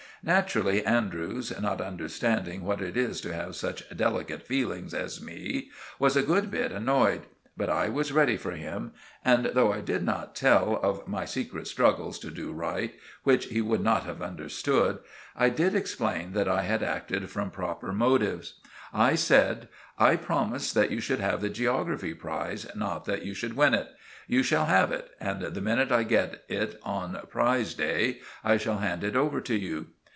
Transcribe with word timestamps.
Naturally 0.23 0.85
Andrews, 0.85 1.51
not 1.59 1.81
understanding 1.81 2.63
what 2.63 2.79
it 2.79 2.95
is 2.95 3.21
to 3.21 3.33
have 3.33 3.55
such 3.55 3.83
delicate 3.97 4.43
feelings 4.43 4.93
as 4.93 5.19
me, 5.19 5.71
was 5.97 6.15
a 6.15 6.21
good 6.21 6.51
bit 6.51 6.71
annoyed; 6.71 7.21
but 7.57 7.71
I 7.71 7.89
was 7.89 8.11
ready 8.11 8.37
for 8.37 8.51
him, 8.51 8.91
and 9.25 9.45
though 9.55 9.73
I 9.73 9.81
did 9.81 10.03
not 10.03 10.35
tell 10.35 10.79
of 10.83 11.07
my 11.07 11.25
secret 11.25 11.65
struggles 11.65 12.19
to 12.19 12.29
do 12.29 12.53
right, 12.53 12.93
which 13.23 13.45
he 13.45 13.61
would 13.61 13.81
not 13.81 14.03
have 14.03 14.21
understood, 14.21 14.99
I 15.35 15.49
did 15.49 15.73
explain 15.73 16.33
that 16.33 16.47
I 16.47 16.61
had 16.61 16.83
acted 16.83 17.31
from 17.31 17.49
proper 17.49 17.91
motives. 17.91 18.59
I 18.93 19.15
said— 19.15 19.69
"I 19.97 20.17
promised 20.17 20.75
that 20.75 20.91
you 20.91 20.99
should 20.99 21.19
have 21.19 21.41
the 21.41 21.49
geography 21.49 22.13
prize, 22.13 22.67
not 22.75 23.05
that 23.05 23.25
you 23.25 23.33
should 23.33 23.55
win 23.57 23.73
it. 23.73 23.87
You 24.27 24.43
shall 24.43 24.65
have 24.65 24.91
it, 24.91 25.09
and 25.19 25.41
the 25.41 25.61
minute 25.61 25.91
I 25.91 26.03
get 26.03 26.43
it 26.47 26.79
on 26.83 27.19
prize 27.31 27.73
day, 27.73 28.19
I 28.43 28.57
shall 28.57 28.77
hand 28.77 29.03
it 29.03 29.15
over 29.15 29.41
to 29.41 29.55
you." 29.57 29.87